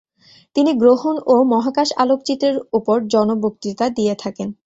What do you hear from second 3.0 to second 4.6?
জন বক্তৃতা দিয়ে থাকেন।